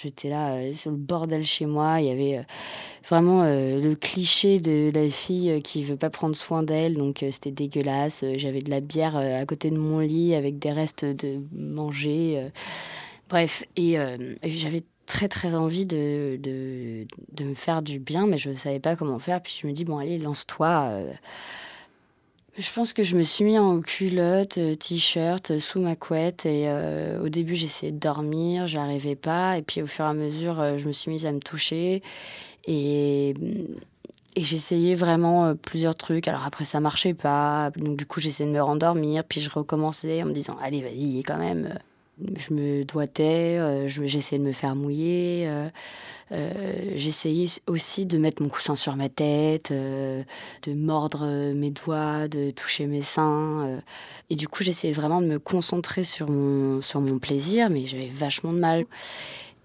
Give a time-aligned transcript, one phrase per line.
[0.00, 2.00] J'étais là euh, sur le bordel chez moi.
[2.00, 2.42] Il y avait euh,
[3.08, 7.50] vraiment euh, le cliché de la fille qui veut pas prendre soin d'elle, donc c'était
[7.50, 8.24] dégueulasse.
[8.36, 12.48] J'avais de la bière à côté de mon lit avec des restes de manger.
[13.28, 13.98] Bref, et
[14.44, 18.94] j'avais très très envie de, de, de, me faire du bien, mais je savais pas
[18.94, 19.42] comment faire.
[19.42, 21.00] Puis je me dis, bon, allez, lance-toi.
[22.58, 26.44] Je pense que je me suis mis en culotte, euh, t-shirt, euh, sous ma couette.
[26.44, 29.58] Et euh, au début, j'essayais de dormir, j'arrivais pas.
[29.58, 32.02] Et puis au fur et à mesure, je me suis mise à me toucher.
[32.66, 33.30] Et,
[34.34, 36.26] et j'essayais vraiment plusieurs trucs.
[36.26, 37.70] Alors après, ça marchait pas.
[37.76, 39.22] Donc du coup, j'essayais de me rendormir.
[39.22, 41.78] Puis je recommençais en me disant, allez, vas-y, quand même
[42.36, 45.44] je me doigtais, euh, j'essayais de me faire mouiller.
[45.46, 45.68] Euh,
[46.32, 46.50] euh,
[46.96, 52.86] j'essayais aussi de mettre mon coussin sur ma tête, de mordre mes doigts, de toucher
[52.86, 53.80] mes seins.
[54.28, 58.08] et du coup, j'essayais vraiment de me concentrer sur mon, sur mon plaisir, mais j'avais
[58.08, 58.84] vachement de mal.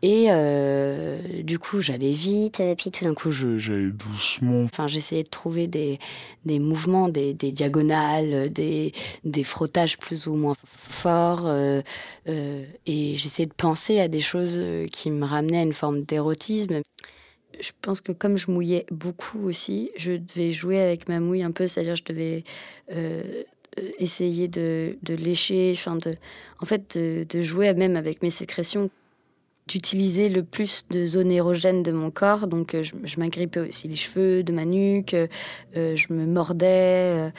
[0.04, 4.64] Et euh, du coup, j'allais vite, puis tout d'un coup, j'allais doucement.
[4.64, 5.98] Enfin, j'essayais de trouver des,
[6.44, 8.92] des mouvements, des, diagonales, des,
[9.24, 11.48] des, frottages plus ou moins forts.
[11.48, 11.82] Euh,
[12.28, 14.60] euh, et j'essayais de penser à des choses
[14.92, 16.82] qui me ramenaient à une forme d'érotisme.
[17.62, 21.52] Je pense que comme je mouillais beaucoup aussi, je devais jouer avec ma mouille un
[21.52, 22.44] peu, c'est-à-dire je devais
[24.00, 26.14] essayer de, lécher, enfin de,
[26.60, 28.90] en fait de jouer même avec mes sécrétions
[29.68, 32.48] d'utiliser le plus de zones érogènes de mon corps.
[32.48, 35.28] Donc, euh, je, m'agrippais aussi les cheveux de ma nuque, euh,
[35.96, 37.32] je me mordais.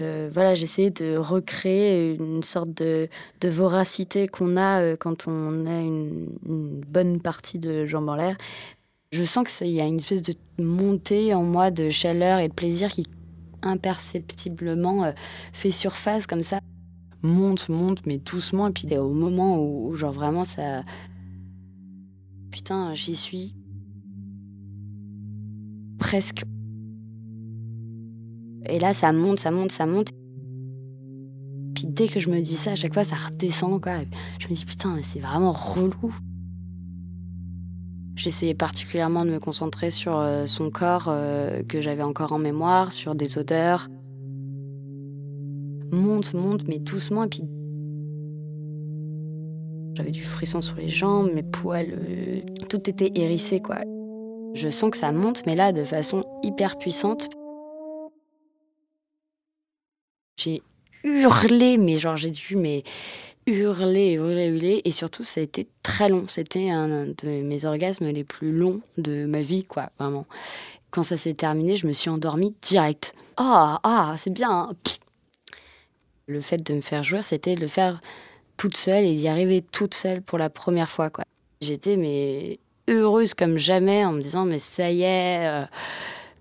[0.00, 3.08] Euh, voilà, j'essayais de recréer une sorte de,
[3.44, 8.36] voracité qu'on a quand on a une, bonne partie de jambes en l'air.
[9.10, 12.54] Je sens qu'il y a une espèce de montée en moi de chaleur et de
[12.54, 13.04] plaisir qui
[13.60, 15.12] imperceptiblement
[15.52, 16.60] fait surface comme ça
[17.22, 18.68] monte, monte, mais doucement.
[18.68, 20.82] Et puis au moment où genre vraiment ça,
[22.52, 23.54] Putain, j'y suis.
[25.98, 26.44] Presque.
[28.66, 30.10] Et là, ça monte, ça monte, ça monte.
[31.74, 34.00] Puis dès que je me dis ça, à chaque fois, ça redescend, quoi.
[34.38, 36.14] Je me dis, putain, c'est vraiment relou.
[38.14, 42.92] J'essayais particulièrement de me concentrer sur euh, son corps euh, que j'avais encore en mémoire,
[42.92, 43.88] sur des odeurs.
[45.90, 47.26] Monte, monte, mais doucement,
[49.94, 53.78] j'avais du frisson sur les jambes, mes poils, euh, tout était hérissé quoi.
[54.54, 57.28] Je sens que ça monte, mais là de façon hyper puissante.
[60.36, 60.62] J'ai
[61.04, 62.82] hurlé, mais genre j'ai dû mais
[63.46, 66.24] hurler, hurler, hurler, et surtout ça a été très long.
[66.28, 70.26] C'était un de mes orgasmes les plus longs de ma vie, quoi, vraiment.
[70.90, 73.14] Quand ça s'est terminé, je me suis endormie direct.
[73.36, 74.50] Ah, ah, c'est bien.
[74.50, 74.72] Hein.
[76.26, 78.00] Le fait de me faire jouer, c'était le faire
[78.62, 81.10] toute seule et d'y arriver toute seule pour la première fois.
[81.10, 81.24] Quoi.
[81.60, 85.64] J'étais mais heureuse comme jamais en me disant mais ça y est, euh,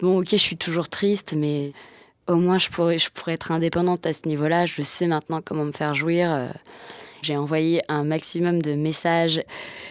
[0.02, 1.72] bon ok je suis toujours triste mais
[2.28, 5.66] au moins je pourrais, je pourrais être indépendante à ce niveau-là, je sais maintenant comment
[5.66, 6.32] me faire jouir.
[6.32, 6.50] Euh.
[7.22, 9.44] J'ai envoyé un maximum de messages.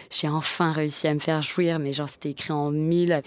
[0.09, 3.21] J'ai enfin réussi à me faire jouir, mais genre c'était écrit en mille.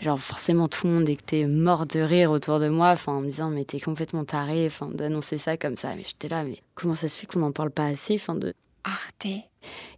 [0.00, 3.26] Genre forcément tout le monde était mort de rire autour de moi, enfin en me
[3.26, 5.94] disant mais t'es complètement taré, enfin d'annoncer ça comme ça.
[5.94, 8.54] Mais j'étais là, mais comment ça se fait qu'on n'en parle pas assez, enfin de
[8.84, 9.26] Arte.
[9.26, 9.44] Et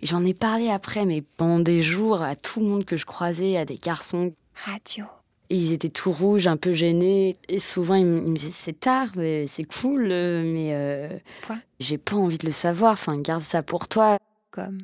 [0.03, 3.57] j'en ai parlé après, mais pendant des jours à tout le monde que je croisais,
[3.57, 4.35] à des garçons.
[4.67, 5.07] Radio.
[5.55, 7.39] Et ils étaient tout rouges, un peu gênés.
[7.49, 10.75] Et souvent, ils me disaient C'est tard, mais c'est cool, euh, mais.
[10.75, 11.09] Euh,
[11.79, 12.95] J'ai pas envie de le savoir.
[12.95, 14.19] Enfin, garde ça pour toi.
[14.51, 14.79] Comme?